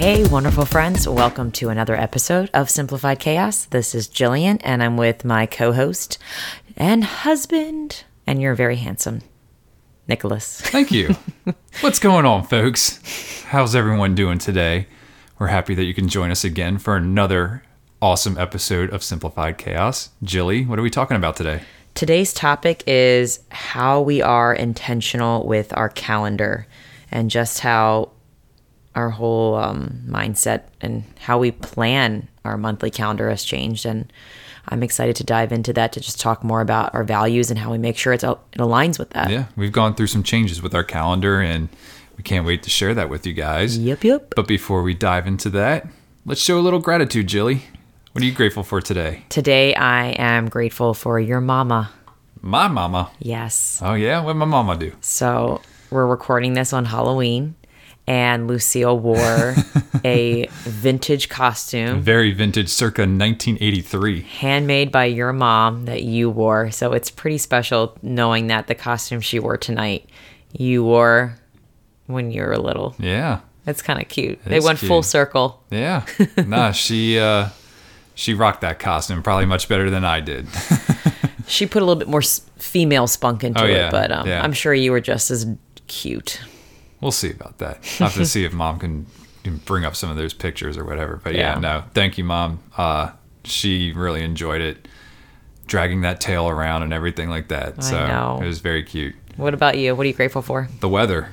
[0.00, 1.06] Hey, wonderful friends.
[1.06, 3.66] Welcome to another episode of Simplified Chaos.
[3.66, 6.16] This is Jillian, and I'm with my co host
[6.74, 9.20] and husband, and you're very handsome,
[10.08, 10.62] Nicholas.
[10.62, 11.16] Thank you.
[11.82, 13.42] What's going on, folks?
[13.48, 14.86] How's everyone doing today?
[15.38, 17.62] We're happy that you can join us again for another
[18.00, 20.08] awesome episode of Simplified Chaos.
[20.22, 21.60] Jilly, what are we talking about today?
[21.92, 26.66] Today's topic is how we are intentional with our calendar
[27.12, 28.12] and just how
[28.94, 33.86] our whole um, mindset and how we plan our monthly calendar has changed.
[33.86, 34.12] And
[34.68, 37.70] I'm excited to dive into that to just talk more about our values and how
[37.70, 39.30] we make sure it's, it aligns with that.
[39.30, 41.68] Yeah, we've gone through some changes with our calendar and
[42.16, 43.78] we can't wait to share that with you guys.
[43.78, 44.34] Yep, yep.
[44.36, 45.86] But before we dive into that,
[46.26, 47.62] let's show a little gratitude, Jilly.
[48.12, 49.24] What are you grateful for today?
[49.28, 51.92] Today, I am grateful for your mama.
[52.42, 53.10] My mama.
[53.20, 53.80] Yes.
[53.84, 54.20] Oh, yeah?
[54.22, 54.92] What my mama do?
[55.00, 57.54] So we're recording this on Halloween,
[58.06, 59.54] and Lucille wore
[60.04, 64.22] a vintage costume Very vintage, circa 1983.
[64.22, 66.70] handmade by your mom that you wore.
[66.70, 70.08] So it's pretty special knowing that the costume she wore tonight,
[70.52, 71.36] you wore
[72.06, 72.96] when you were little.
[72.98, 73.40] Yeah.
[73.66, 74.40] It's kind of cute.
[74.44, 75.62] It they went full circle.
[75.70, 76.04] Yeah.
[76.46, 77.50] nah, she uh
[78.14, 80.46] she rocked that costume probably much better than I did.
[81.46, 83.88] She put a little bit more female spunk into Oh, yeah.
[83.88, 84.42] it, but um, Yeah.
[84.42, 85.46] I'm sure you were just as
[85.86, 86.40] cute.
[87.00, 87.78] We'll see about that.
[88.00, 89.06] I'll have to see if mom can,
[89.44, 91.20] can bring up some of those pictures or whatever.
[91.22, 91.60] But yeah, Yeah.
[91.60, 91.84] no.
[91.94, 92.60] Thank you, mom.
[92.76, 93.10] Uh
[93.44, 94.86] she really enjoyed it.
[95.66, 97.74] Dragging that tail around and everything like that.
[97.78, 98.40] I so know.
[98.42, 99.14] it was very cute.
[99.36, 99.94] What about you?
[99.94, 100.68] What are you grateful for?
[100.80, 101.28] The weather.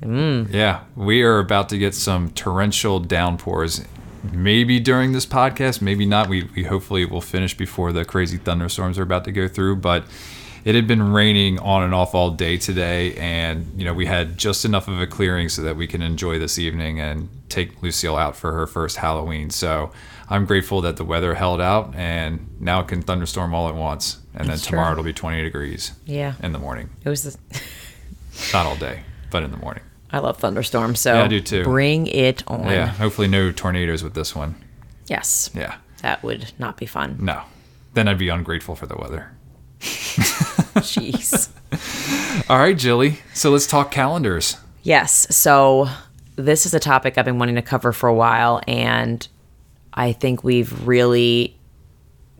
[0.00, 0.52] Mm.
[0.52, 3.84] Yeah, we are about to get some torrential downpours.
[4.32, 6.28] Maybe during this podcast, maybe not.
[6.28, 9.76] We, we hopefully will finish before the crazy thunderstorms are about to go through.
[9.76, 10.04] But
[10.64, 14.36] it had been raining on and off all day today, and you know we had
[14.38, 18.16] just enough of a clearing so that we can enjoy this evening and take Lucille
[18.16, 19.50] out for her first Halloween.
[19.50, 19.90] So
[20.28, 24.18] I'm grateful that the weather held out, and now it can thunderstorm all at once,
[24.34, 24.76] and then That's true.
[24.76, 26.34] tomorrow it'll be 20 degrees Yeah.
[26.42, 26.90] in the morning.
[27.04, 27.22] It was.
[27.22, 27.38] The,
[28.52, 29.82] Not all day, but in the morning.
[30.12, 31.64] I love thunderstorms, so Yeah, I do too.
[31.64, 32.64] bring it on.
[32.64, 34.54] Yeah, hopefully no tornadoes with this one.
[35.06, 35.50] Yes.
[35.54, 37.16] Yeah, That would not be fun.
[37.20, 37.42] no.
[37.94, 39.32] Then I'd be ungrateful for the weather.
[40.78, 41.48] Jeez.
[42.50, 43.18] All right, Jilly.
[43.34, 44.56] So let's talk calendars.
[44.82, 45.26] yes.
[45.34, 45.88] So
[46.36, 49.26] this is a topic I've been wanting to cover for a while, and
[49.92, 51.56] I think we've really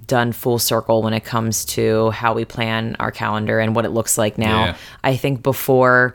[0.06, 3.90] done full circle when it comes to how we plan our calendar and what it
[3.90, 4.64] looks like now.
[4.66, 4.76] Yeah.
[5.04, 6.14] I think before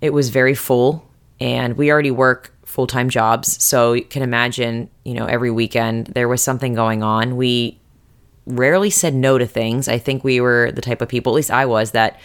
[0.00, 1.08] it was very full,
[1.40, 3.62] and we already work full time jobs.
[3.62, 7.36] So you can imagine, you know, every weekend there was something going on.
[7.36, 7.80] We
[8.46, 9.88] rarely said no to things.
[9.88, 12.18] I think we were the type of people, at least I was, that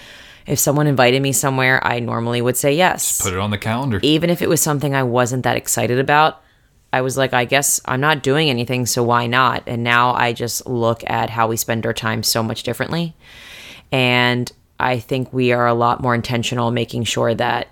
[0.45, 3.22] if someone invited me somewhere, I normally would say yes.
[3.22, 4.00] Put it on the calendar.
[4.01, 6.41] Even if it was something I wasn't that excited about,
[6.94, 9.63] I was like, I guess I'm not doing anything, so why not?
[9.67, 13.13] And now I just look at how we spend our time so much differently.
[13.91, 17.67] And I think we are a lot more intentional making sure that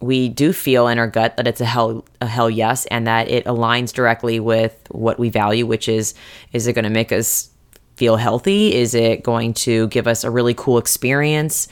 [0.00, 3.28] we do feel in our gut that it's a hell a hell yes and that
[3.28, 6.14] it aligns directly with what we value which is
[6.52, 7.48] is it going to make us
[7.96, 11.68] feel healthy is it going to give us a really cool experience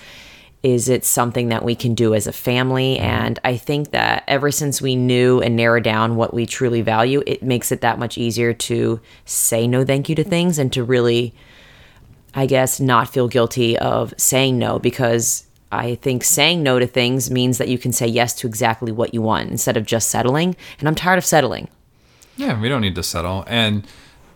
[0.63, 3.05] is it something that we can do as a family mm-hmm.
[3.05, 7.23] and i think that ever since we knew and narrowed down what we truly value
[7.27, 10.83] it makes it that much easier to say no thank you to things and to
[10.83, 11.35] really
[12.35, 17.31] I guess, not feel guilty of saying no because I think saying no to things
[17.31, 20.57] means that you can say yes to exactly what you want instead of just settling.
[20.79, 21.69] And I'm tired of settling.
[22.37, 23.45] Yeah, we don't need to settle.
[23.47, 23.87] And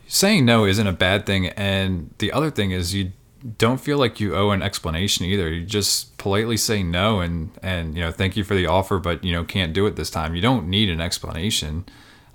[0.09, 1.49] saying no isn't a bad thing.
[1.49, 3.13] And the other thing is you
[3.57, 5.49] don't feel like you owe an explanation either.
[5.49, 9.23] You just politely say no and and you know thank you for the offer, but
[9.23, 10.35] you know can't do it this time.
[10.35, 11.85] You don't need an explanation.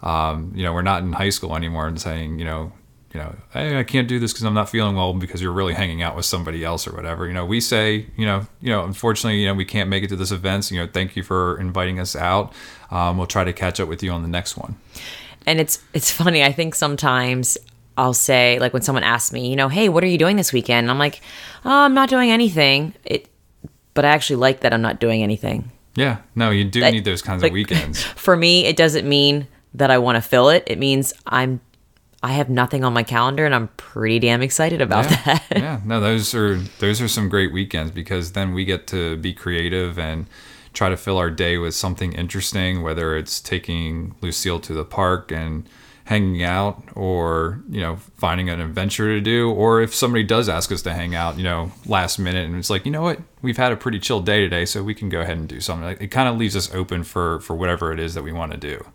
[0.02, 2.72] Um, you know we're not in high school anymore and saying you know
[3.14, 5.74] you know hey, I can't do this because I'm not feeling well because you're really
[5.74, 7.28] hanging out with somebody else or whatever.
[7.28, 10.08] You know we say you know you know unfortunately you know we can't make it
[10.10, 10.66] to this event.
[10.66, 12.54] So, you know thank you for inviting us out.
[12.92, 14.78] Um, we'll try to catch up with you on the next one.
[15.46, 16.44] And it's it's funny.
[16.44, 17.58] I think sometimes
[17.98, 20.52] I'll say like when someone asks me, you know, hey, what are you doing this
[20.52, 20.86] weekend?
[20.86, 21.22] And I'm like,
[21.66, 22.94] oh, I'm not doing anything.
[23.04, 23.30] It,
[23.94, 25.72] but I actually like that I'm not doing anything.
[25.96, 28.02] Yeah, no, you do need those kinds like- of weekends.
[28.16, 30.64] For me, it doesn't mean that I want to fill it.
[30.68, 31.62] It means I'm
[32.24, 35.24] I have nothing on my calendar and I'm pretty damn excited about yeah.
[35.26, 35.46] that.
[35.52, 39.34] yeah, no, those are those are some great weekends because then we get to be
[39.34, 40.28] creative and
[40.72, 45.32] try to fill our day with something interesting, whether it's taking Lucille to the park
[45.32, 45.68] and
[46.06, 49.52] hanging out or you know finding an adventure to do.
[49.52, 52.70] Or if somebody does ask us to hang out you know last minute and it's
[52.70, 53.20] like you know what?
[53.42, 55.86] We've had a pretty chill day today so we can go ahead and do something.
[55.86, 58.52] Like it kind of leaves us open for for whatever it is that we want
[58.52, 58.86] to do.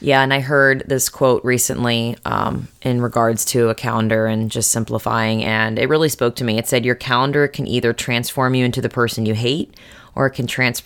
[0.00, 4.70] Yeah, and I heard this quote recently um, in regards to a calendar and just
[4.70, 6.58] simplifying, and it really spoke to me.
[6.58, 9.74] It said, Your calendar can either transform you into the person you hate
[10.14, 10.82] or it can trans-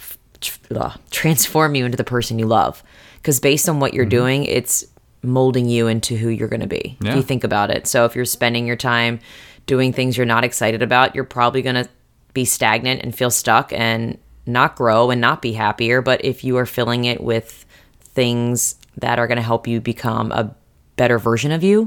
[1.11, 2.82] transform you into the person you love.
[3.16, 4.84] Because based on what you're doing, it's
[5.22, 6.96] molding you into who you're going to be.
[7.02, 7.87] If you think about it.
[7.87, 9.20] So if you're spending your time
[9.67, 11.88] doing things you're not excited about, you're probably going to
[12.32, 16.00] be stagnant and feel stuck and not grow and not be happier.
[16.00, 17.67] But if you are filling it with
[18.00, 20.55] things that are going to help you become a
[20.96, 21.87] better version of you,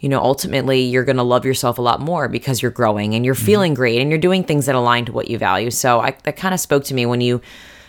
[0.00, 3.24] you know, ultimately you're going to love yourself a lot more because you're growing and
[3.24, 3.44] you're mm-hmm.
[3.44, 5.70] feeling great and you're doing things that align to what you value.
[5.70, 7.40] So I, that kind of spoke to me when you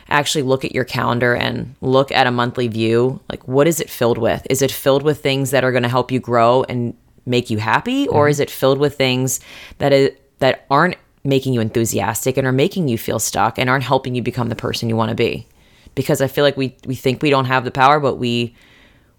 [0.09, 3.19] actually look at your calendar and look at a monthly view.
[3.29, 4.45] Like, what is it filled with?
[4.49, 6.95] Is it filled with things that are going to help you grow and
[7.25, 8.31] make you happy, or mm-hmm.
[8.31, 9.39] is it filled with things
[9.77, 13.83] that is, that aren't making you enthusiastic and are making you feel stuck and aren't
[13.83, 15.47] helping you become the person you want to be?
[15.93, 18.55] Because I feel like we we think we don't have the power, but we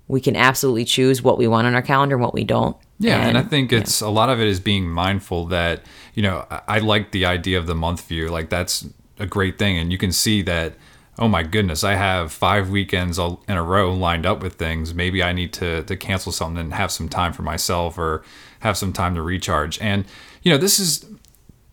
[0.09, 2.77] we can absolutely choose what we want on our calendar and what we don't.
[2.99, 5.83] Yeah, and, I think it's a lot of it is being mindful that
[6.15, 8.29] you know I, I like the idea of the month view.
[8.29, 8.87] Like that's
[9.19, 10.75] a great thing, and you can see that.
[11.19, 14.95] Oh my goodness, I have five weekends in a row lined up with things.
[14.95, 18.25] Maybe I need to to cancel something and have some time for myself or
[18.61, 19.79] have some time to recharge.
[19.81, 20.07] And
[20.43, 21.05] you know, this is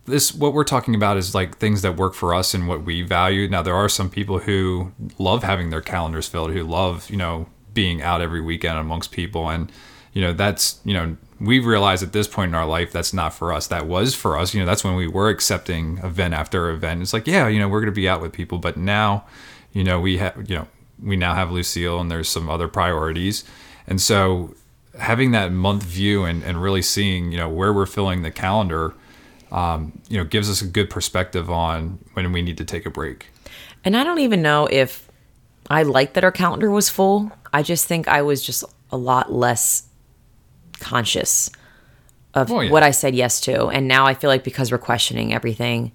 [0.05, 3.01] this what we're talking about is like things that work for us and what we
[3.01, 3.47] value.
[3.47, 7.47] Now there are some people who love having their calendars filled, who love, you know,
[7.73, 9.71] being out every weekend amongst people and
[10.13, 13.33] you know, that's, you know, we realize at this point in our life that's not
[13.33, 13.67] for us.
[13.67, 14.53] That was for us.
[14.53, 17.01] You know, that's when we were accepting event after event.
[17.01, 19.25] It's like, yeah, you know, we're going to be out with people, but now,
[19.71, 20.67] you know, we have, you know,
[21.01, 23.45] we now have Lucille and there's some other priorities.
[23.87, 24.53] And so
[24.97, 28.93] having that month view and, and really seeing, you know, where we're filling the calendar,
[29.51, 32.89] um, you know, gives us a good perspective on when we need to take a
[32.89, 33.27] break.
[33.85, 35.09] And I don't even know if
[35.69, 37.31] I liked that our calendar was full.
[37.53, 39.88] I just think I was just a lot less
[40.79, 41.49] conscious
[42.33, 42.71] of Oh, yeah.
[42.71, 43.67] what I said yes to.
[43.67, 45.91] And now I feel like because we're questioning everything,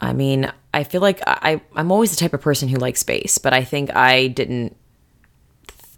[0.00, 3.38] I mean, I feel like I, I'm always the type of person who likes space,
[3.38, 4.76] but I think I didn't.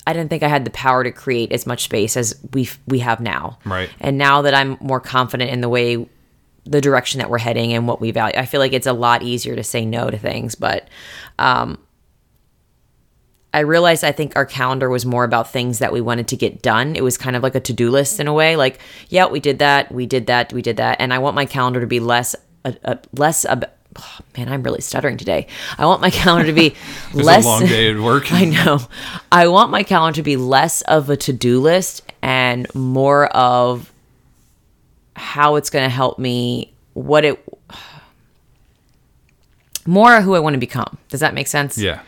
[0.06, 3.00] I didn't think I had the power to create as much space as we we
[3.00, 3.58] have now.
[3.66, 3.90] Right.
[4.00, 6.08] And now that I'm more confident in the way
[6.64, 8.36] the direction that we're heading and what we value.
[8.36, 10.88] I feel like it's a lot easier to say no to things, but
[11.38, 11.78] um,
[13.52, 16.62] I realized I think our calendar was more about things that we wanted to get
[16.62, 16.94] done.
[16.94, 18.54] It was kind of like a to do list in a way.
[18.56, 21.46] Like, yeah, we did that, we did that, we did that, and I want my
[21.46, 23.44] calendar to be less, uh, uh, less.
[23.44, 25.48] Oh, man, I'm really stuttering today.
[25.76, 26.76] I want my calendar to be
[27.12, 27.44] less.
[27.44, 28.32] a long day at work.
[28.32, 28.78] I know.
[29.32, 33.92] I want my calendar to be less of a to do list and more of
[35.16, 37.44] how it's going to help me, what it,
[39.86, 40.98] more who I want to become.
[41.08, 41.76] Does that make sense?
[41.76, 42.02] Yeah.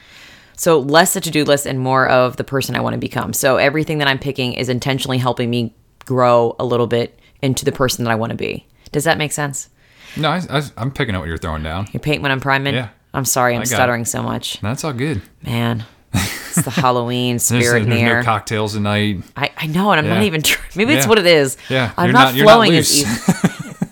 [0.57, 3.33] So less a to do list and more of the person I want to become.
[3.33, 7.73] So everything that I'm picking is intentionally helping me grow a little bit into the
[7.73, 8.67] person that I want to be.
[8.93, 9.69] Does that make sense?
[10.17, 11.89] No, I, I, I'm picking up what you're throwing down.
[11.93, 12.75] You're paint when I'm priming?
[12.75, 12.91] Yeah.
[13.15, 13.75] I'm sorry, I'm got it.
[13.75, 14.61] stuttering so much.
[14.61, 15.23] That's all good.
[15.43, 19.23] Man, it's the Halloween There's, spirit in there's the no cocktails tonight.
[19.37, 20.43] I, I know, and I'm not even.
[20.43, 21.09] Tr- maybe it's Yeah.
[21.09, 21.57] what it is.
[21.69, 23.07] Yeah, I'm not, not- flowing as easy.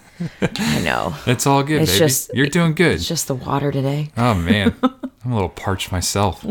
[0.59, 1.15] I know.
[1.27, 1.99] It's all good, It's baby.
[1.99, 2.93] just- you're doing good.
[2.97, 4.11] It's just the water today.
[4.17, 4.75] Oh man,
[5.25, 6.45] I'm a little parched myself.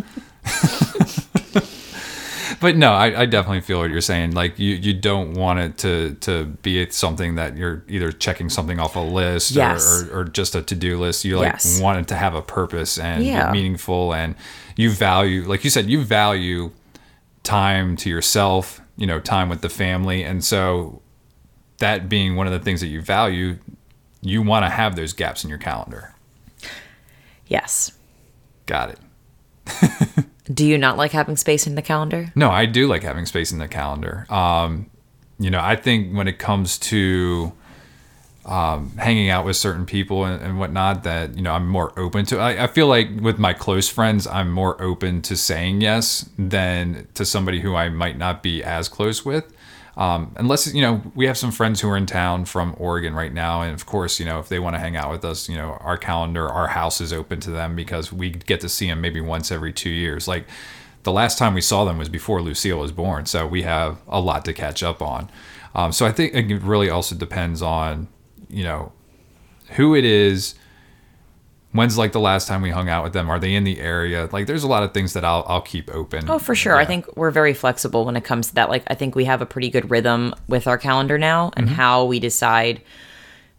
[2.62, 4.32] but no, I, I definitely feel what you're saying.
[4.32, 8.80] Like you, you don't want it to to be something that you're either checking something
[8.80, 10.04] off a list Yes.
[10.04, 11.26] or, or, or just a to do list.
[11.26, 11.80] You like Yes.
[11.80, 13.52] want it to have a purpose and Yeah.
[13.52, 14.36] meaningful, and
[14.76, 16.72] you value, like you said, you value
[17.44, 18.82] time to yourself.
[18.98, 21.02] You know, time with the family, and so
[21.78, 23.58] that being one of the things that you value,
[24.22, 26.14] you want to have those gaps in your calendar.
[27.48, 27.94] Yes.
[28.70, 30.26] Got it.
[30.54, 32.32] Do you not like having space in the calendar?
[32.36, 34.28] No, I do like having space in the calendar.
[34.30, 34.92] Um,
[35.40, 37.52] you know, I think when it comes to
[38.46, 42.26] um, hanging out with certain people and, and whatnot, that you know, I'm more open
[42.28, 42.38] to.
[42.38, 47.08] I, I feel like with my close friends, I'm more open to saying yes than
[47.16, 49.52] to somebody who I might not be as close with.
[50.00, 53.34] Um, unless you know, we have some friends who are in town from Oregon right
[53.34, 55.58] now, and of course, you know, if they want to hang out with us, you
[55.58, 59.02] know, our calendar, our house is open to them because we get to see them
[59.02, 60.26] maybe once every two years.
[60.26, 60.48] Like
[61.04, 64.22] the last time we saw them was before Lucille was born, so we have a
[64.22, 65.30] lot to catch up on.
[65.76, 68.08] Um, so I think it really also depends on
[68.50, 68.94] you know
[69.72, 70.56] who it is.
[71.72, 73.30] When's like the last time we hung out with them?
[73.30, 74.28] Are they in the area?
[74.32, 76.28] Like, there's a lot of things that I'll I'll keep open.
[76.30, 76.76] Oh, for sure.
[76.76, 78.70] I think we're very flexible when it comes to that.
[78.70, 81.76] Like, I think we have a pretty good rhythm with our calendar now and Mm-hmm.
[81.76, 82.82] how we decide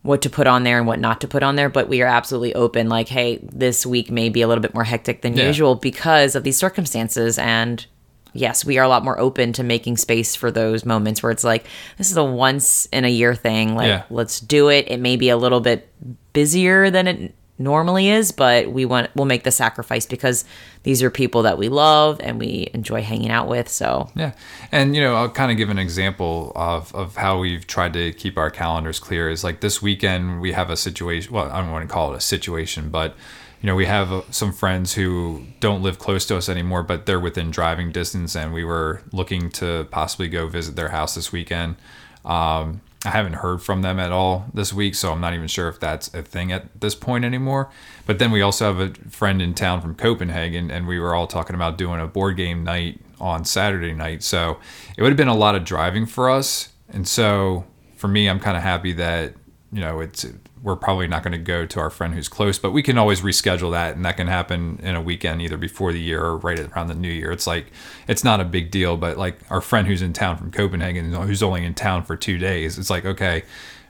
[0.03, 1.69] what to put on there and what not to put on there.
[1.69, 2.89] But we are absolutely open.
[2.89, 5.47] Like, hey, this week may be a little bit more hectic than Yeah.
[5.47, 7.39] usual because of these circumstances.
[7.39, 7.87] And
[8.33, 11.45] yes, we are a lot more open to making space for those moments where it's
[11.45, 11.65] like,
[11.97, 13.77] this is a once in a year thing.
[13.77, 14.03] Like, Yeah.
[14.11, 14.87] let's do it.
[14.91, 15.89] It may be a little bit
[16.33, 20.45] busier than it normally is, but we want we'll make the sacrifice because
[20.83, 23.69] these are people that we love and we enjoy hanging out with.
[23.69, 24.33] So Yeah.
[24.73, 28.13] And, you know, I'll kind of give an example of, of how we've tried to
[28.13, 31.33] keep our calendars clear is like this weekend we have a situation.
[31.33, 33.15] Well, I don't want to call it a situation, but,
[33.61, 37.05] you know, we have uh, some friends who don't live close to us anymore, but
[37.05, 38.35] they're within driving distance.
[38.35, 41.77] And we were looking to possibly go visit their house this weekend.
[42.25, 45.69] Um, I haven't heard from them at all this week, so I'm not even sure
[45.69, 47.71] if that's a thing at this point anymore.
[48.05, 51.27] But then we also have a friend in town from Copenhagen, and we were all
[51.27, 54.23] talking about doing a board game night on Saturday night.
[54.23, 54.59] So
[54.99, 56.71] it would have been a lot of driving for us.
[56.91, 57.65] And so
[57.97, 59.35] for me, I'm kind of happy that
[59.73, 60.27] you know it's
[60.63, 63.21] we're probably not going to go to our friend who's close, but we can always
[63.23, 66.59] reschedule that, and that can happen in a weekend either before the year or right
[66.59, 67.31] around the new year.
[67.33, 67.67] It's like
[68.09, 71.43] it's not a big deal, but like our friend who's in town from Copenhagen, who's
[71.43, 73.43] only in town for two days, it's like okay,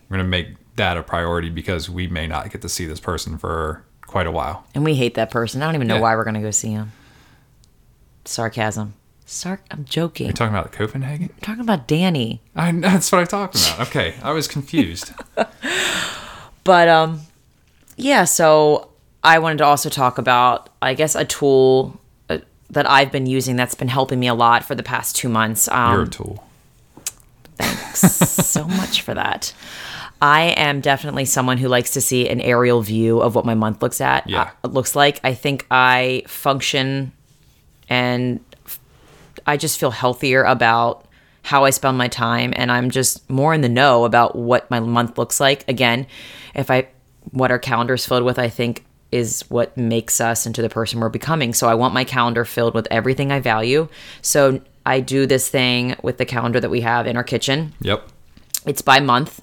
[0.08, 3.00] we're going to make that a priority because we may not get to see this
[3.00, 4.64] person for quite a while.
[4.74, 5.62] and we hate that person.
[5.62, 6.00] I don't even know Yeah.
[6.00, 6.90] why we're gonna go see him.
[8.24, 8.94] Sarcasm.
[9.30, 9.60] Sarc.
[9.70, 10.26] I'm joking.
[10.26, 11.30] You're talking about Copenhagen?
[11.32, 12.40] I'm talking about Danny.
[12.56, 13.88] I that's what I talked about.
[13.88, 15.12] Okay, I was confused.
[16.62, 17.22] But um,
[17.96, 18.24] yeah.
[18.24, 18.90] So
[19.24, 23.56] I wanted to also talk about, I guess, a tool uh, that I've been using
[23.56, 25.68] that's been helping me a lot for the past two months.
[25.68, 26.46] Um, You're a tool.
[27.56, 28.00] Thanks
[28.46, 29.54] so much for that.
[30.20, 33.80] I am definitely someone who likes to see an aerial view of what my month
[33.82, 34.28] looks at.
[34.28, 34.50] Yeah.
[34.62, 35.18] uh, looks like.
[35.24, 37.12] I think I function
[37.88, 38.40] and
[39.50, 41.04] I just feel healthier about
[41.42, 44.78] how I spend my time and I'm just more in the know about what my
[44.80, 45.68] month looks like.
[45.68, 46.06] Again,
[46.54, 46.88] if I
[47.32, 51.00] what our calendar is filled with, I think is what makes us into the person
[51.00, 51.52] we're becoming.
[51.52, 53.88] So I want my calendar filled with everything I value.
[54.22, 58.08] So I do this thing with the calendar that we have in our kitchen Yep.
[58.66, 59.42] it's by month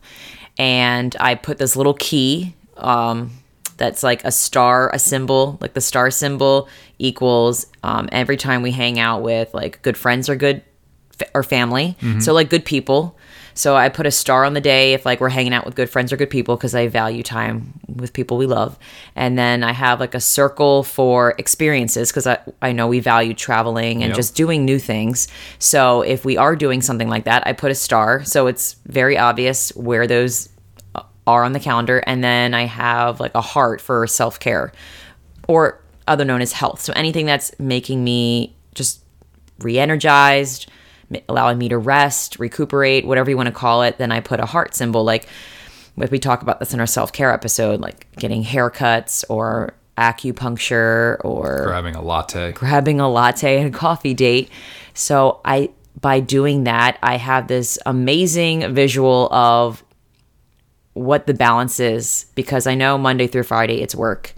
[0.57, 3.31] and i put this little key um,
[3.77, 6.67] that's like a star a symbol like the star symbol
[7.00, 10.62] equals um, every time we hang out with like good friends or good
[11.19, 13.17] f- or family so like good people
[13.53, 15.89] so i put a star on the day if like we're hanging out with good
[15.89, 18.77] friends or good people because i value time with people we love
[19.15, 23.34] and then i have like a circle for experiences because I, I know we value
[23.34, 24.15] traveling and Yep.
[24.15, 25.27] just doing new things.
[25.60, 28.24] So if we are doing something like that, I put a star.
[28.24, 30.50] So it's very obvious where those
[31.27, 32.00] are on the calendar.
[32.07, 34.72] And then I have like a heart for self care
[35.48, 36.81] or other known as health.
[36.81, 39.03] So anything that's making me just
[39.60, 40.72] re energized,
[41.27, 44.46] allowing me to rest, recuperate, whatever you want to call it, then I put a
[44.46, 45.03] heart symbol.
[45.03, 45.27] Like
[45.98, 51.17] if we talk about this in our self care episode, like getting haircuts or acupuncture
[51.25, 52.51] or Grabbing a latte.
[52.51, 54.50] grabbing a latte and a coffee date.
[54.93, 59.84] So I by doing that, I have this amazing visual of
[60.97, 64.33] what the balance is because I know Monday through Friday it's work.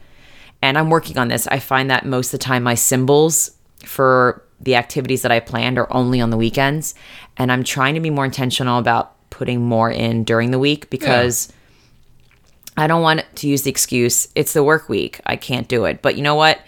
[0.61, 1.47] And I'm working on this.
[1.47, 3.51] I find that most of the time my symbols
[3.85, 6.95] for the activities that I planned are only on the weekends.
[7.37, 11.51] And I'm trying to be more intentional about putting more in during the week because
[12.75, 15.21] I don't want to use the excuse, it's the work week.
[15.25, 16.01] I can't do it.
[16.01, 16.59] But you know what?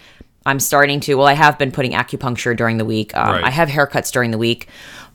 [0.46, 3.16] I'm starting to, well, I have been putting acupuncture during the week.
[3.16, 3.44] Um, Right.
[3.44, 4.68] I have haircuts during the week.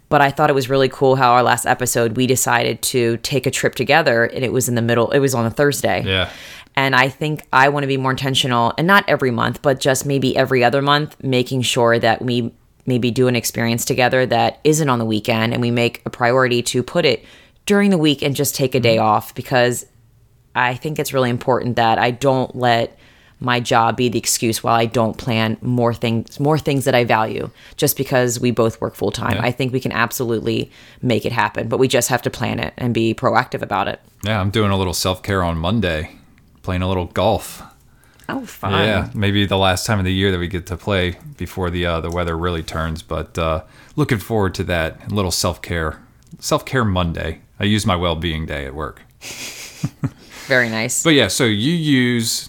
[0.09, 3.47] But I thought it was really cool how our last episode, we decided to take
[3.47, 6.03] a trip together and it was in the middle, it was on a Thursday.
[6.05, 6.31] Yeah.
[6.77, 10.07] And I think I want to be more intentional and not every month, but just
[10.07, 12.53] maybe every other month, making sure that we
[12.87, 16.63] maybe do an experience together that isn't on the weekend and we make a priority
[16.63, 17.25] to put it
[17.65, 19.07] during the week and just take a day mm-hmm.
[19.07, 19.87] off because
[20.55, 22.97] I think it's really important that I don't let
[23.41, 27.05] my job be the excuse while I don't plan more things more things that I
[27.05, 29.37] value just because we both work full time.
[29.37, 29.45] Yeah.
[29.45, 30.71] I think we can absolutely
[31.03, 34.01] make it happen, but we just have to plan it and be proactive about it.
[34.25, 36.17] Yeah, I'm doing a little self care on Monday,
[36.63, 37.63] playing a little golf.
[38.29, 38.73] Oh, fun.
[38.73, 41.87] Yeah, maybe the last time of the year that we get to play before the
[41.87, 43.03] uh, the weather really turns.
[43.03, 43.63] But uh,
[43.95, 46.01] looking forward to that little self care
[46.39, 47.41] self care Monday.
[47.59, 49.03] I use my well being day at work.
[50.47, 51.03] Very nice.
[51.03, 52.49] But yeah, so you use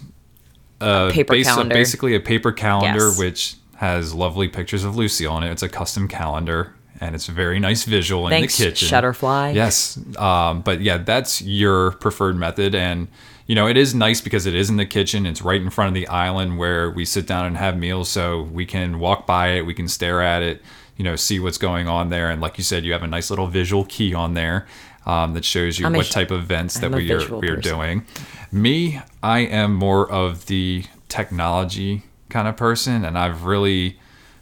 [0.81, 1.73] uh, paper calendar.
[1.73, 3.19] basically a paper calendar, Yes.
[3.19, 5.51] which has lovely pictures of Lucy on it.
[5.51, 8.89] It's a custom calendar and it's a very nice visual Thanks, in the kitchen.
[8.89, 9.53] Shutterfly.
[9.53, 9.99] Yes.
[10.17, 12.73] Um, but yeah, that's your preferred method.
[12.73, 13.07] And,
[13.45, 15.25] you know, it is nice because it is in the kitchen.
[15.27, 18.09] It's right in front of the island where we sit down and have meals.
[18.09, 20.61] So we can walk by it, we can stare at it,
[20.97, 22.29] you know, see what's going on there.
[22.29, 24.67] And like you said, you have a nice little visual key on there
[25.05, 27.49] um, that shows you I'm what type of events that I'm a we are, we
[27.49, 27.61] are person.
[27.61, 28.05] doing.
[28.51, 33.05] Me, I am more of the technology kind of person.
[33.05, 33.99] And I've really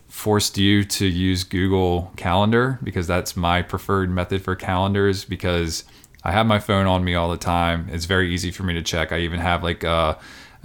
[0.08, 5.84] forced you to use Google Calendar because that's my preferred method for calendars because
[6.24, 7.88] I have my phone on me all the time.
[7.92, 9.12] It's very easy for me to check.
[9.12, 10.16] I even have like uh,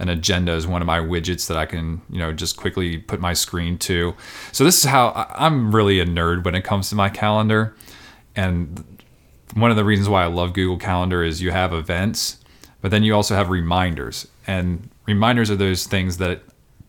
[0.01, 3.19] an agenda as one of my widgets that I can, you know, just quickly put
[3.19, 4.15] my screen to.
[4.51, 7.75] So this is how I'm really a nerd when it comes to my calendar.
[8.35, 9.03] And
[9.53, 12.43] one of the reasons why I love Google Calendar is you have events,
[12.81, 14.27] but then you also have reminders.
[14.47, 16.41] And reminders are those things that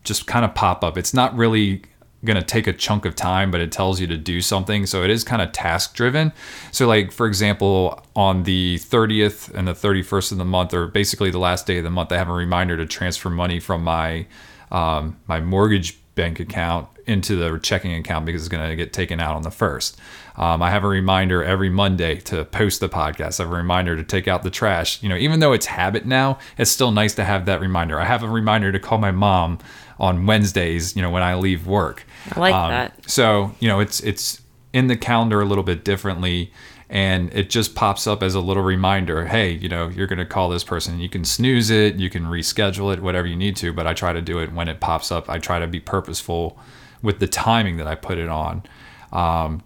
[0.03, 0.97] just kind of pop up.
[0.97, 1.83] It's not really
[2.25, 4.85] going to take a chunk of time, but it tells you to do something.
[4.85, 6.31] So it is kind of task driven.
[6.71, 11.31] So, like, for example, on the 30th and the 31st of the month, or basically
[11.31, 14.25] the last day of the month, I have a reminder to transfer money from my
[14.71, 19.19] um, my mortgage bank account into the checking account because it's going to get taken
[19.19, 19.97] out on the first.
[20.35, 23.39] Um, I have a reminder every Monday to post the podcast.
[23.39, 25.01] I have a reminder to take out the trash.
[25.03, 27.99] You know, even though it's habit now, it's still nice to have that reminder.
[27.99, 29.59] I have a reminder to call my mom
[29.99, 30.95] on Wednesdays.
[30.95, 32.05] You know, when I leave work.
[32.35, 33.09] I like Um, that.
[33.09, 34.41] So you know, it's it's
[34.73, 36.51] in the calendar a little bit differently,
[36.89, 39.25] and it just pops up as a little reminder.
[39.27, 40.99] Hey, you know, you're going to call this person.
[40.99, 43.71] You can snooze it, you can reschedule it, whatever you need to.
[43.71, 45.29] But I try to do it when it pops up.
[45.29, 46.57] I try to be purposeful
[47.03, 48.63] with the timing that I put it on.
[49.11, 49.61] Um,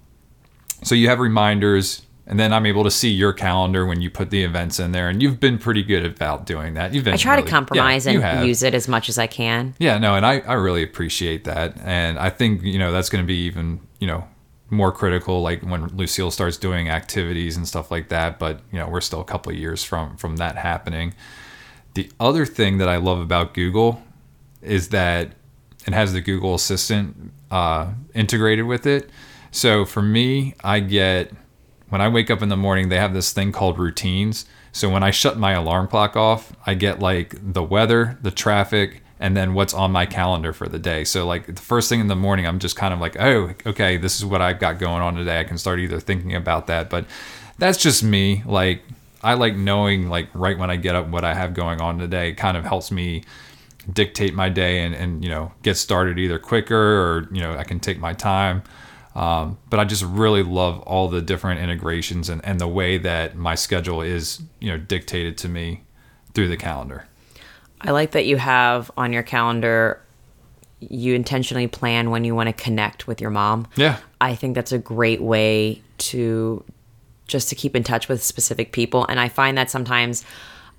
[0.83, 2.01] so you have reminders.
[2.29, 5.07] And then I'm able to see your calendar when you put the events in there,
[5.07, 6.93] and you've been pretty good about doing that.
[6.93, 9.27] You've been I try really- to compromise yeah, and use it as much as I
[9.27, 9.75] can.
[9.79, 11.77] Yeah, no, and I, I really appreciate that.
[11.85, 14.27] And I think, you know, that's going to be even, you know,
[14.69, 18.89] more critical like when Lucille starts doing activities and stuff like that, but you know,
[18.89, 21.13] we're still a couple of years from from that happening.
[21.93, 24.03] The other thing that I love about Google
[24.61, 25.36] is that
[25.87, 29.09] it has the Google Assistant uh, integrated with it.
[29.51, 31.31] So for me, I get
[31.89, 34.45] when I wake up in the morning, they have this thing called routines.
[34.73, 39.01] So when I shut my alarm clock off, I get like the weather, the traffic,
[39.19, 41.05] and then what's on my calendar for the day.
[41.05, 43.97] So like the first thing in the morning, I'm just kind of like, oh, okay,
[43.97, 45.39] this is what I've got going on today.
[45.39, 47.05] I can start either thinking about that, but
[47.57, 48.43] that's just me.
[48.45, 48.83] Like
[49.23, 52.29] I like knowing like right when I get up what I have going on today.
[52.29, 53.23] It kind of helps me
[53.91, 57.63] dictate my day and, and you know get started either quicker or you know I
[57.63, 58.63] can take my time.
[59.15, 63.35] Um, but I just really love all the different integrations and, and the way that
[63.35, 65.83] my schedule is you know dictated to me
[66.33, 67.07] through the calendar.
[67.81, 70.01] I like that you have on your calendar
[70.79, 73.67] you intentionally plan when you want to connect with your mom.
[73.75, 73.97] Yeah.
[74.21, 76.63] I think that's a great way to
[77.27, 80.23] just to keep in touch with specific people and I find that sometimes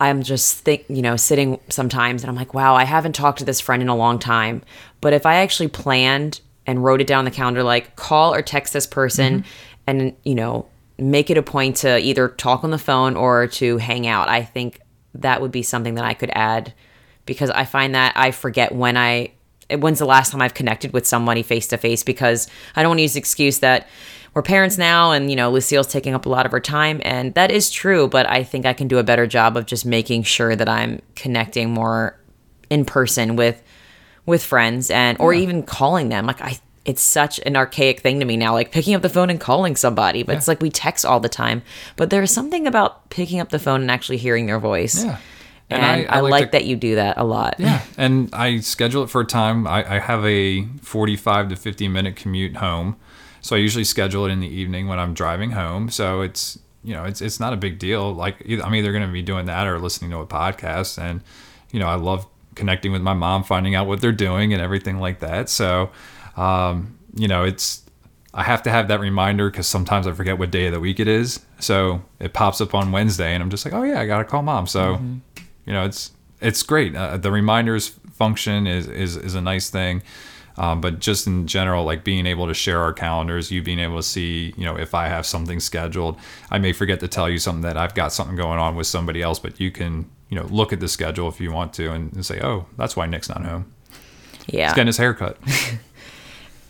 [0.01, 3.45] I'm just think, you know, sitting sometimes and I'm like, "Wow, I haven't talked to
[3.45, 4.63] this friend in a long time."
[5.01, 8.43] But if I actually planned and wrote it down on the calendar like call or
[8.43, 9.49] text this person mm-hmm.
[9.87, 10.67] and, you know,
[10.99, 14.43] make it a point to either talk on the phone or to hang out, I
[14.43, 14.81] think
[15.15, 16.75] that would be something that I could add
[17.25, 19.33] because I find that I forget when I
[19.71, 22.99] when's the last time I've connected with somebody face to face because I don't want
[22.99, 23.87] to use the excuse that
[24.39, 27.35] we're parents now and you know Lucille's taking up a lot of her time and
[27.35, 30.23] that is true but I think I can do a better job of just making
[30.23, 32.17] sure that I'm connecting more
[32.71, 33.61] in person with
[34.27, 36.25] with friends and or even calling them.
[36.27, 39.29] Like I it's such an archaic thing to me now like picking up the phone
[39.29, 41.63] and calling somebody but it's like we text all the time.
[41.97, 45.05] But there's something about picking up the phone and actually hearing their voice.
[45.05, 45.19] Yeah.
[45.69, 47.57] and, I, like, to- that you do that a lot.
[47.59, 49.67] Yeah, and I schedule it for a time.
[49.67, 52.97] I, I have a 45 to 50 minute commute home,
[53.41, 55.91] so I usually schedule it in the evening when I'm driving home.
[55.91, 58.13] So it's you know it's it's not a big deal.
[58.13, 61.23] Like I'm either going to be doing that or listening to a podcast, and
[61.71, 64.99] you know I love connecting with my mom, finding out what they're doing and everything
[64.99, 65.49] like that.
[65.49, 65.91] So
[66.37, 67.83] um, you know it's
[68.35, 71.01] I have to have that reminder because sometimes I forget what day of the week
[71.01, 71.41] it is.
[71.61, 74.43] So it pops up on Wednesday, and I'm just like, oh yeah, I gotta call
[74.43, 74.67] mom.
[74.67, 75.01] So
[75.67, 76.95] you know, it's it's great.
[76.95, 80.03] Uh, the reminders function is is is a nice thing.
[80.59, 83.97] Um, but just in general, like being able to share our calendars, you being able
[83.97, 86.19] to see, you know, if I have something scheduled,
[86.51, 89.23] I may forget to tell you something that I've got something going on with somebody
[89.23, 92.13] else, but you can, you know, look at the schedule if you want to and,
[92.13, 93.73] and say, oh, that's why Nick's not home.
[94.47, 95.39] yeah He's getting his haircut.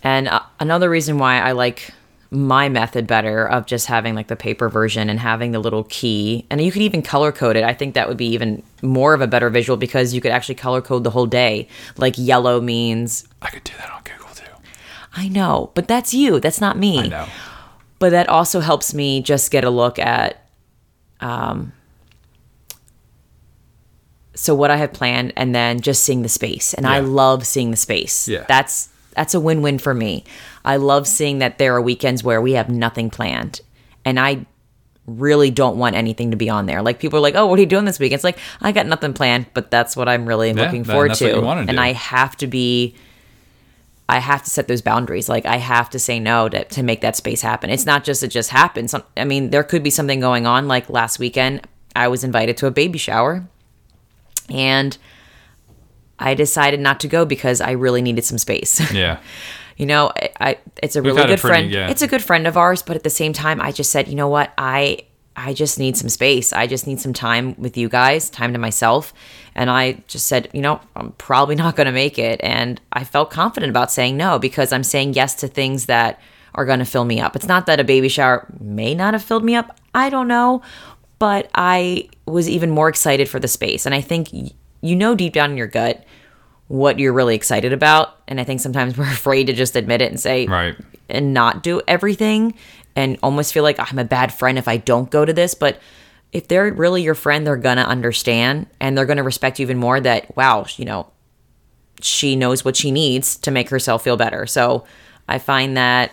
[0.03, 1.90] And uh, another reason why I like
[2.31, 6.47] my method better of just having like the paper version and having the little key,
[6.51, 7.64] and you could even color code it.
[7.64, 10.57] I think that would be even more of a better visual because you could actually
[10.57, 11.69] color code the whole day.
[11.97, 14.53] Like yellow means I could do that on Google too.
[15.14, 16.38] I know, but that's you.
[16.41, 16.99] That's not me.
[16.99, 17.27] I know.
[17.99, 20.45] But that also helps me just get a look at
[21.21, 21.73] um
[24.38, 26.73] so what I have planned and then just seeing the space.
[26.73, 28.29] And I love seeing the space.
[28.29, 28.45] Yeah.
[28.47, 30.23] That's that's a win-win for me.
[30.68, 33.62] I love seeing that there are weekends where we have nothing planned.
[34.04, 34.44] And I
[35.07, 36.83] really don't want anything to be on there.
[36.83, 38.87] Like people are like, "Oh, what are you doing this week?" It's like, "I got
[38.87, 41.78] nothing planned, but that's what I'm really Yeah, looking forward to." and do.
[41.78, 42.94] I have to be
[44.11, 45.28] I have to set those boundaries.
[45.28, 47.70] Like I have to say no to, to make that space happen.
[47.70, 48.94] It's not just it just happens.
[49.16, 50.68] I mean, there could be something going on.
[50.68, 53.46] Like last weekend, I was invited to a baby shower,
[54.50, 54.96] and
[56.18, 58.81] I decided not to go because I really needed some space.
[58.92, 59.18] Yeah.
[59.79, 61.71] You know, I, I it's a really had a good pretty- friend.
[61.71, 61.88] yeah.
[61.91, 64.14] It's a good friend of ours, but at the same time, I just said, you
[64.17, 64.99] know what, I
[65.37, 66.53] I just need some space.
[66.53, 69.14] I just need some time with you guys, time to myself.
[69.55, 72.41] And I just said, you know, I'm probably not going to make it.
[72.43, 76.21] And I felt confident about saying no because I'm saying yes to things that
[76.57, 77.37] are going to fill me up.
[77.37, 79.79] It's not that a baby shower may not have filled me up.
[79.95, 80.61] I don't know.
[81.21, 83.87] But I was even more excited for the space.
[83.87, 86.05] And I think you know deep down in your gut
[86.68, 88.16] what you're really excited about.
[88.28, 90.76] And I think sometimes we're afraid to just admit it and say, Right.
[91.09, 92.54] and not do everything
[92.94, 95.54] and almost feel like oh, I'm a bad friend if I don't go to this.
[95.54, 95.81] But
[96.33, 99.98] if they're really your friend, they're gonna understand and they're gonna respect you even more
[100.00, 101.11] that, wow, you know,
[102.00, 104.46] she knows what she needs to make herself feel better.
[104.46, 104.85] So
[105.26, 106.12] I find that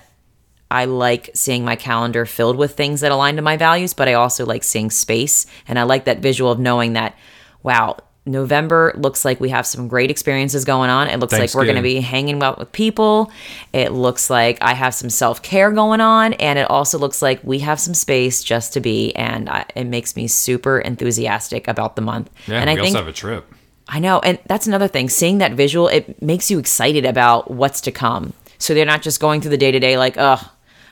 [0.72, 4.14] I like seeing my calendar filled with things that align to my values, but I
[4.14, 5.46] also like seeing space.
[5.68, 7.16] And I like that visual of knowing that,
[7.62, 11.08] wow, November looks like we have some great experiences going on.
[11.08, 13.32] It looks like we're going to be hanging out with people.
[13.72, 16.34] It looks like I have some self care going on.
[16.34, 19.14] And it also looks like we have some space just to be.
[19.16, 22.32] And I, it makes me super enthusiastic about the month.
[22.48, 22.62] Yeah.
[22.62, 23.46] and we I think also have a trip.
[23.88, 25.10] I know, and that's another thing.
[25.10, 28.34] Seeing that visual, it makes you excited about what's to come.
[28.58, 30.42] So they're not just going through the day to day like, oh,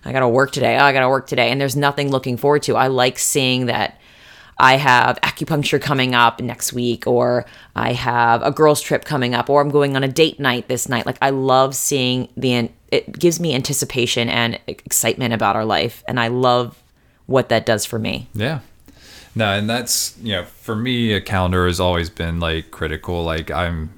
[0.06, 0.78] I gotta work today.
[0.78, 2.76] Oh, I gotta work today, and there's nothing looking forward to.
[2.76, 4.00] I like seeing that.
[4.58, 9.50] I have acupuncture coming up next week, or I have a girls' trip coming up,
[9.50, 11.06] or I'm going on a date night this night.
[11.06, 12.70] Like I love seeing the.
[12.92, 16.82] It gives me anticipation and excitement about our life, and I love
[17.26, 18.28] what that does for me.
[18.34, 18.60] Yeah.
[19.36, 23.24] No, and that's, you know, for me, a calendar has always been like critical.
[23.24, 23.90] Like, I'm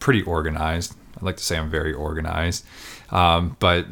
[0.00, 0.94] pretty organized.
[1.20, 2.64] I like to say I'm very organized.
[3.10, 3.86] Um, but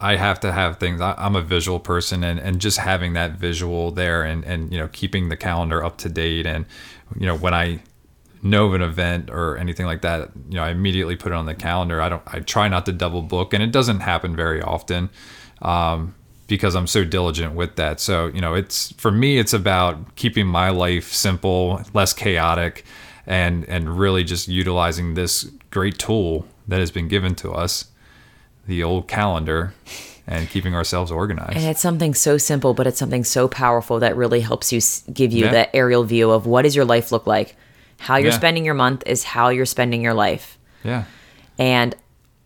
[0.00, 1.00] I have to have things.
[1.00, 4.78] I, I'm a visual person, and, and just having that visual there and, and, you
[4.78, 6.46] know, keeping the calendar up to date.
[6.46, 6.64] And,
[7.18, 7.82] you know, when I
[8.42, 11.46] know of an event or anything like that, you know, I immediately put it on
[11.46, 12.00] the calendar.
[12.00, 15.10] I don't, I try not to double book, and it doesn't happen very often.
[15.62, 16.14] Um,
[16.46, 18.00] because I'm so diligent with that.
[18.00, 22.84] So, you know, it's for me it's about keeping my life simple, less chaotic
[23.24, 27.92] and and really just utilizing this great tool that has been given to us,
[28.70, 29.74] the old calendar
[30.26, 31.56] and keeping ourselves organized.
[31.56, 34.80] And it's something so simple, but it's something so powerful that really helps you
[35.12, 35.52] give you Yeah.
[35.52, 37.56] that aerial view of what does your life look like.
[37.98, 38.36] How you're Yeah.
[38.36, 40.56] spending your month is how you're spending your life.
[40.84, 41.04] yeah.
[41.58, 41.94] And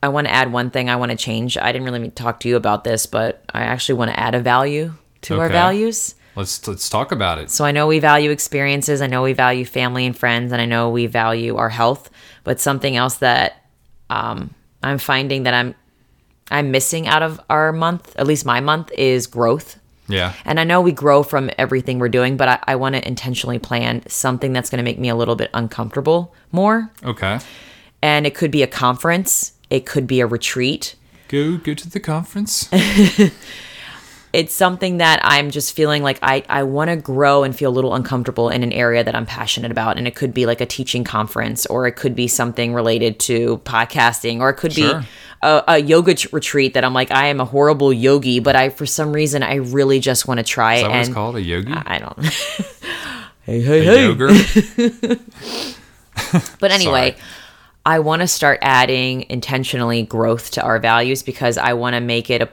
[0.03, 1.57] I want to add one thing I want to change.
[1.57, 4.41] I didn't really talk to you about this, but I actually want to add a
[4.41, 6.15] value to our values.
[6.37, 7.49] Let's let's talk about it.
[7.51, 10.67] So I know we value experiences, I know we value family and friends, and I
[10.67, 12.11] know we value our health.
[12.43, 13.63] But something else that
[14.11, 14.51] um,
[14.83, 15.75] I'm finding that I'm
[16.51, 19.79] I'm missing out of our month, at least my month, is growth.
[20.09, 20.35] Yeah.
[20.45, 23.59] And I know we grow from everything we're doing, but I, I want to intentionally
[23.59, 26.91] plan something that's going to make me a little bit uncomfortable more.
[27.03, 27.39] Okay.
[28.03, 30.95] And it could be a conference, it could be a retreat.
[31.29, 32.69] Go go to the conference.
[34.35, 37.73] It's something that I'm just feeling like I, I want to grow and feel a
[37.73, 39.97] little uncomfortable in an area that I'm passionate about.
[39.97, 43.59] And it could be like a teaching conference, or it could be something related to
[43.59, 45.01] podcasting, or it could Sure.
[45.01, 45.07] be
[45.43, 48.71] a, a yoga t- retreat that I'm like, I am a horrible yogi, but I,
[48.71, 50.91] for some reason, I really just want to try Is it.
[50.91, 51.37] it's called?
[51.37, 51.73] A yogi?
[51.73, 52.19] I don't.
[53.45, 54.37] hey, hey, a yogurt?
[56.61, 57.23] But anyway, Sorry.
[57.87, 62.31] I want to start adding intentionally growth to our values because I want to make
[62.31, 62.49] it a.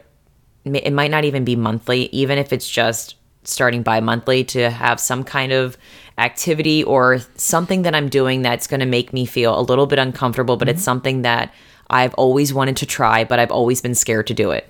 [0.66, 5.00] It might not even be monthly, even if it's just starting bi monthly to have
[5.00, 5.78] some kind of
[6.18, 9.98] activity or something that I'm doing that's going to make me feel a little bit
[9.98, 10.86] uncomfortable, but it's mm-hmm.
[10.86, 11.54] something that
[11.90, 14.68] I've always wanted to try, but I've always been scared to do it.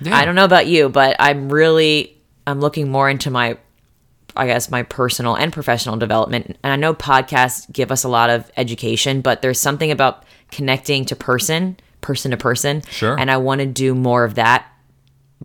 [0.00, 0.16] Yeah.
[0.16, 3.58] I don't know about you, but I'm really I'm looking more into my
[4.36, 6.58] I guess my personal and professional development.
[6.62, 11.04] And I know podcasts give us a lot of education, but there's something about connecting
[11.06, 12.82] to person, person to person.
[12.90, 13.18] Sure.
[13.18, 14.66] And I want to do more of that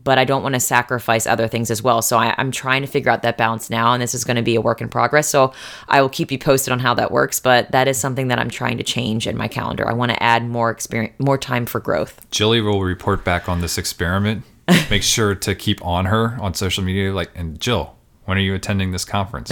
[0.03, 2.01] but I don't want to sacrifice other things as well.
[2.01, 4.41] So I, I'm trying to figure out that balance now, and this is going to
[4.41, 5.27] be a work in progress.
[5.27, 5.53] So
[5.87, 8.49] I will keep you posted on how that works, but that is something that I'm
[8.49, 9.87] trying to change in my calendar.
[9.87, 12.29] I want to add more experience, more time for growth.
[12.31, 14.43] Jilly will report back on this experiment.
[14.89, 17.13] Make sure to keep on her on social media.
[17.13, 19.51] Like, and Jill, when are you attending this conference?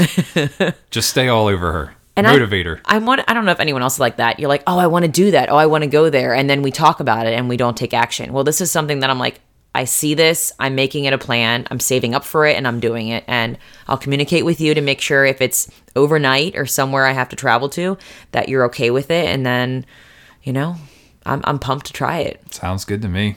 [0.92, 1.94] Just stay all over her.
[2.16, 2.82] And Motivate I, her.
[2.86, 3.22] I want.
[3.28, 4.40] I don't know if anyone else is like that.
[4.40, 5.52] You're like, oh, I want to do that.
[5.52, 7.78] Oh, I want to go there, and then we talk about it and we don't
[7.78, 8.34] take action.
[8.34, 9.40] Well, this is something that I'm like,
[9.78, 10.52] I see this.
[10.60, 11.68] I'm making it a plan.
[11.70, 13.24] I'm saving up for it, and I'm doing it.
[13.28, 17.30] And I'll communicate with you to make sure if it's overnight or somewhere I have
[17.30, 17.98] to travel to,
[18.32, 19.28] that you're okay with it.
[19.28, 19.86] And then,
[20.44, 20.76] you know,
[21.26, 22.54] I'm I'm pumped to try it.
[22.54, 23.36] Sounds good to me.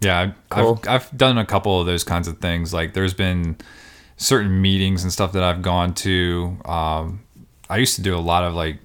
[0.00, 0.80] Yeah, I- Cool.
[0.86, 2.72] I've I've done a couple of those kinds of things.
[2.72, 3.56] Like there's been
[4.16, 6.56] certain meetings and stuff that I've gone to.
[6.64, 7.20] Um,
[7.68, 8.78] I used to do a lot of like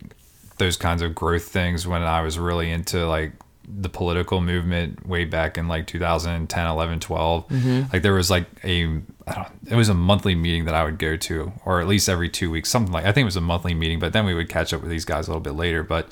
[0.57, 3.31] those kinds of growth things when I was really into like
[3.67, 7.51] the political movement way back in like 2010 11 12
[7.93, 8.85] like there was like a
[9.27, 12.09] i don't it was a monthly meeting that i would go to or at least
[12.09, 14.33] every two weeks something like i think it was a monthly meeting but then we
[14.33, 15.83] would catch up with these guys a little bit later.
[15.83, 16.09] But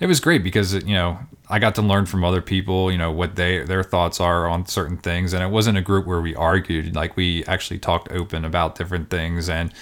[0.00, 3.10] it was great because you know I got to learn from other people, you know
[3.10, 6.34] what they their thoughts are on certain things, and it wasn't a group where we
[6.34, 6.94] argued.
[6.94, 9.72] Like we actually talked open about different things and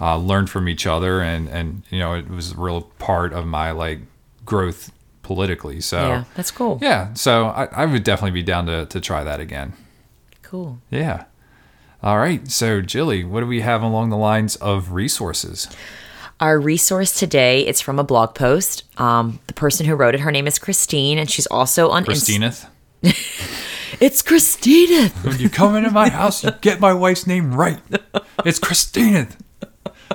[0.00, 3.46] uh, learned from each other, and and you know it was a real part of
[3.46, 4.00] my like
[4.44, 4.90] growth
[5.22, 5.80] politically.
[5.80, 6.78] So Yeah, that's cool.
[6.82, 9.72] yeah, so I, I would definitely be down to to try that again.
[10.42, 10.80] Cool.
[10.90, 11.24] Yeah.
[12.02, 12.50] All right.
[12.50, 15.68] So Jilly, what do we have along the lines of resources?
[16.40, 18.82] Our resource today it's from a blog post.
[19.00, 22.66] Um, the person who wrote it, her name is Christine, and she's also on Inst-
[24.00, 25.08] it's Christina.
[25.22, 27.80] When you come into my house, you get my wife's name right.
[28.44, 29.28] It's Christina.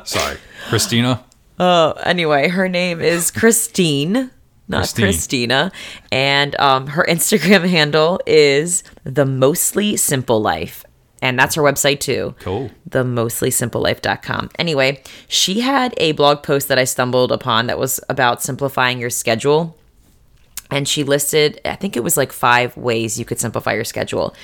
[0.03, 0.37] Sorry,
[0.69, 1.23] Christina.
[1.59, 4.31] Oh anyway, her name is Christine,
[4.67, 5.05] not Christine.
[5.05, 5.71] Christina,
[6.11, 10.83] and um, her Instagram handle is the Mostly Simple Life,
[11.21, 12.35] and that's her website too.
[12.39, 12.71] Cool.
[12.85, 14.49] The mostlysimplelife.com.
[14.59, 19.09] Anyway, she had a blog post that I stumbled upon that was about simplifying your
[19.09, 19.77] schedule.
[20.69, 24.35] And she listed, I think it was like five ways you could simplify your schedule.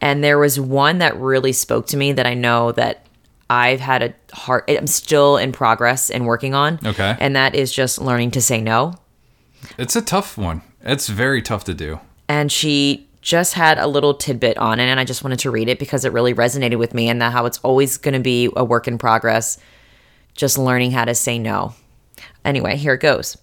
[0.00, 3.06] And there was one that really spoke to me that I know that
[3.48, 6.80] I've had a hard, I'm still in progress and working on.
[6.84, 7.16] Okay.
[7.20, 8.94] And that is just learning to say no.
[9.78, 10.62] It's a tough one.
[10.82, 12.00] It's very tough to do.
[12.28, 15.68] and she just had a little tidbit on it and i just wanted to read
[15.68, 18.48] it because it really resonated with me and that how it's always going to be
[18.54, 19.58] a work in progress
[20.34, 21.74] just learning how to say no.
[22.44, 23.36] Anyway here it goes.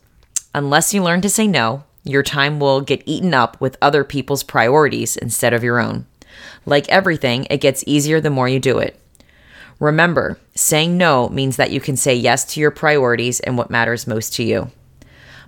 [0.56, 4.44] Unless you learn to say no your time will get eaten up with other people's
[4.44, 6.06] priorities instead of your own.
[6.66, 8.98] Like everything it gets easier the more you do it.
[9.80, 14.08] Remember saying no means that you can say yes to your priorities and what matters
[14.08, 14.72] most to you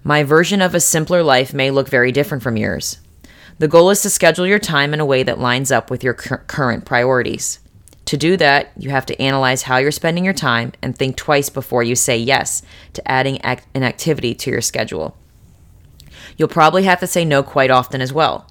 [0.06, 3.00] my version of a simpler life may look very different from yours.
[3.58, 6.14] The goal is to schedule your time in a way that lines up with your
[6.14, 7.60] cur- current priorities.
[8.06, 11.50] To do that, you have to analyze how you're spending your time and think twice
[11.50, 12.62] before you say yes
[12.94, 15.18] to adding an activity to your schedule.
[16.38, 18.48] You'll probably have to say no quite often as well.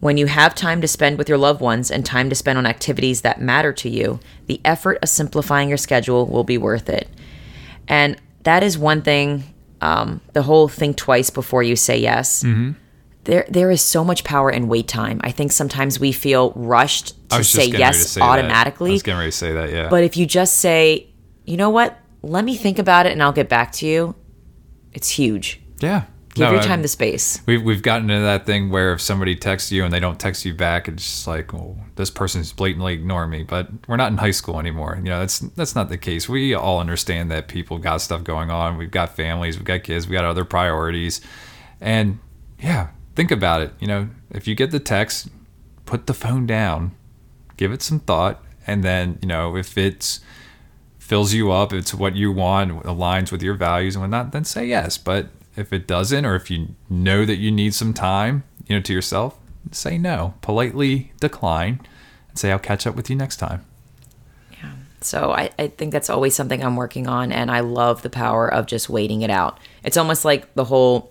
[0.00, 2.64] When you have time to spend with your loved ones and time to spend on
[2.64, 7.06] activities that matter to you, the effort of simplifying your schedule will be worth it.
[7.86, 9.44] And that is one thing.
[9.80, 12.44] Um, the whole think twice before you say yes.
[13.24, 15.20] There, there is so much power in wait time.
[15.24, 18.24] I think sometimes we feel rushed to say just getting ready yes to say that.
[18.26, 18.92] I automatically.
[18.92, 19.72] was getting ready to say that.
[19.72, 19.88] Yeah.
[19.88, 21.08] But if you just say,
[21.44, 24.14] you know what, let me think about it and I'll get back to you,
[24.92, 25.60] it's huge.
[25.80, 26.04] yeah.
[26.36, 27.40] Give No, your I- time the space.
[27.46, 30.44] We've we've gotten into that thing where if somebody texts you and they don't text
[30.44, 33.42] you back, it's just like, oh, this person's blatantly ignoring me.
[33.42, 34.96] But we're not in high school anymore.
[34.98, 36.28] You know, that's that's not the case.
[36.28, 38.76] We all understand that people got stuff going on.
[38.76, 41.22] We've got families, we've got kids, we got other priorities,
[41.80, 42.18] and
[42.60, 43.72] yeah, think about it.
[43.80, 45.28] You know, if you get the text,
[45.86, 46.94] put the phone down,
[47.56, 50.20] give it some thought, and then you know if it's
[50.98, 54.66] fills you up, it's what you want, aligns with your values and whatnot, then say
[54.66, 54.98] yes.
[54.98, 58.82] But if it doesn't, or if you know that you need some time, you know,
[58.82, 59.38] to yourself,
[59.72, 60.34] say no.
[60.42, 61.80] Politely decline
[62.28, 63.64] and say, I'll catch up with you next time.
[64.52, 64.72] Yeah.
[65.00, 68.52] So I, I think that's always something I'm working on, and I love the power
[68.52, 69.58] of just waiting it out.
[69.82, 71.10] It's almost like the whole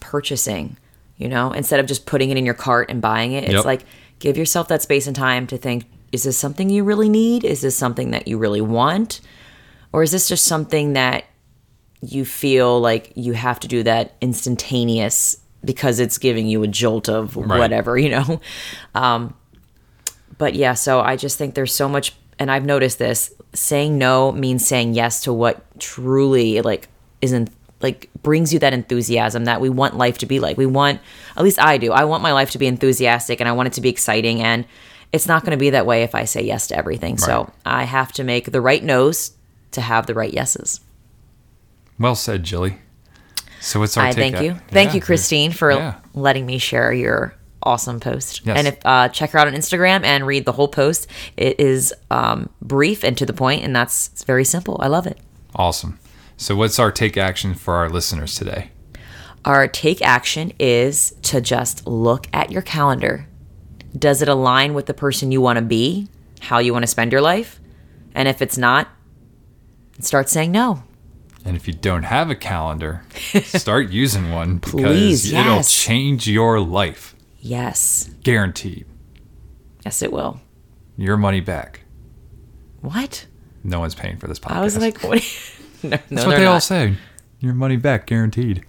[0.00, 0.76] purchasing,
[1.16, 3.64] you know, instead of just putting it in your cart and buying it, it's Yep.
[3.64, 3.84] like
[4.18, 7.42] give yourself that space and time to think is this something you really need?
[7.42, 9.22] Is this something that you really want?
[9.94, 11.24] Or is this just something that
[12.02, 17.08] you feel like you have to do that instantaneous because it's giving you a jolt
[17.08, 18.40] of whatever, you know?
[18.94, 19.34] Um,
[20.38, 24.32] but yeah, so I just think there's so much, and I've noticed this saying no
[24.32, 26.88] means saying yes to what truly like
[27.20, 30.56] isn't like brings you that enthusiasm that we want life to be like.
[30.56, 31.00] We want,
[31.36, 33.72] at least I do, I want my life to be enthusiastic and I want it
[33.74, 34.42] to be exciting.
[34.42, 34.64] And
[35.12, 37.14] it's not going to be that way if I say yes to everything.
[37.14, 37.20] Right.
[37.20, 39.32] So I have to make the right no's
[39.72, 40.80] to have the right yeses.
[41.98, 42.78] Well said, Jilly.
[43.60, 44.56] So what's our I thank you.
[44.68, 44.94] Thank Yeah.
[44.96, 45.94] you, Christine, for Yeah.
[46.14, 48.40] letting me share your awesome post.
[48.44, 48.58] Yes.
[48.58, 51.06] And if uh, check her out on Instagram and read the whole post.
[51.36, 54.76] It is um, brief and to the point, and that's it's very simple.
[54.80, 55.18] I love it.
[55.54, 56.00] Awesome.
[56.36, 58.72] So what's our take action for our listeners today?
[59.44, 63.28] Our take action is to just look at your calendar.
[63.96, 66.08] Does it align with the person you want to be,
[66.40, 67.60] how you want to spend your life?
[68.14, 68.88] And if it's not,
[70.00, 70.82] start saying no.
[71.44, 73.02] And if you don't have a calendar,
[73.42, 77.16] start using one because Please, it'll change your life.
[77.40, 78.10] Yes.
[78.22, 78.86] Guaranteed.
[79.84, 80.40] Yes, it will.
[80.96, 81.80] Your money back.
[82.80, 83.26] What?
[83.64, 84.52] No one's paying for this podcast.
[84.56, 85.20] I was like, what?
[85.82, 86.94] no, no, That's what they all say.
[87.40, 88.64] Your money back, guaranteed.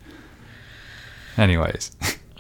[1.38, 1.92] Anyways,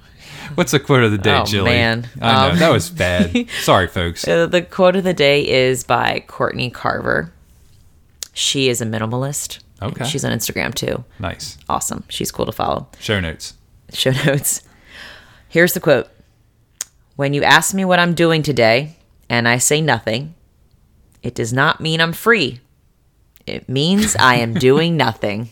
[0.55, 1.69] what's the quote of the day, Oh, Jilly?
[1.71, 2.07] man.
[2.21, 3.47] I know Um, that was bad.
[3.61, 4.27] Sorry, folks.
[4.27, 7.31] Uh, the quote of the day is by Courtney Carver.
[8.33, 9.59] She is a minimalist.
[9.83, 10.05] Okay.
[10.05, 11.03] She's on Instagram too.
[11.19, 11.57] Nice.
[11.67, 12.03] Awesome.
[12.09, 12.87] She's cool to follow.
[12.99, 13.53] Show notes.
[13.91, 14.61] Show notes.
[15.49, 16.07] Here's the quote
[17.15, 18.95] When you ask me what I'm doing today
[19.29, 20.35] and I say nothing,
[21.21, 22.59] it does not mean I'm free.
[23.45, 25.49] It means I am doing nothing.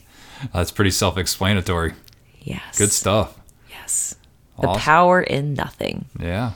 [0.53, 1.93] That's pretty self-explanatory.
[2.41, 2.77] Yes.
[2.77, 3.37] Good stuff.
[3.69, 4.15] Yes.
[4.59, 6.05] The power in nothing.
[6.19, 6.51] Yeah.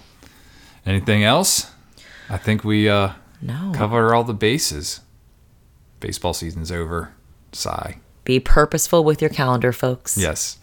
[0.85, 1.71] Anything else?
[2.29, 3.71] I think we uh, No.
[3.75, 5.01] cover all the bases.
[5.99, 7.13] Baseball season's over.
[7.55, 7.97] Sigh.
[8.23, 10.17] Be purposeful with your calendar, folks.
[10.17, 10.57] Yes.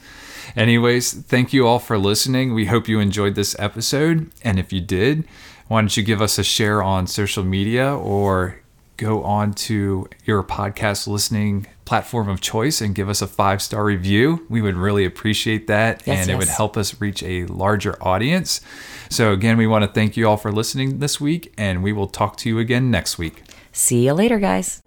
[0.56, 2.54] Anyways, thank you all for listening.
[2.54, 4.30] We hope you enjoyed this episode.
[4.42, 5.24] And if you did,
[5.68, 8.60] why don't you give us a share on social media or
[8.96, 13.84] go on to your podcast listening platform of choice and give us a five star
[13.84, 14.44] review?
[14.48, 16.02] We would really appreciate that.
[16.06, 18.60] Yes, and it would help us reach a larger audience.
[19.08, 22.08] So, again, we want to thank you all for listening this week, and we will
[22.08, 23.42] talk to you again next week.
[23.72, 24.82] See you later, guys.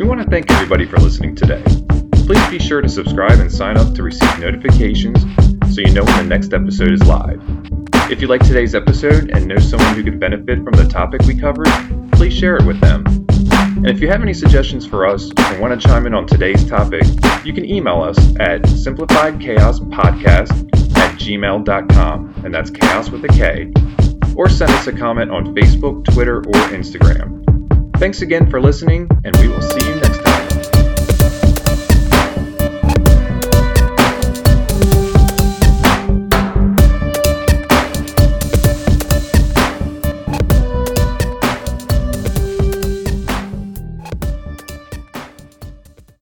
[0.00, 1.62] We want to thank everybody for listening today.
[2.24, 5.20] Please be sure to subscribe and sign up to receive notifications
[5.74, 7.42] so you know when the next episode is live.
[8.10, 11.38] If you like today's episode and know someone who could benefit from the topic we
[11.38, 11.68] covered,
[12.12, 13.04] please share it with them.
[13.60, 16.66] And if you have any suggestions for us or want to chime in on today's
[16.66, 17.02] topic,
[17.44, 23.70] you can email us at simplifiedchaospodcast at gmail.com, and that's chaos with a K,
[24.34, 27.39] or send us a comment on Facebook, Twitter, or Instagram.
[28.00, 30.09] Thanks again for listening, and we will see you next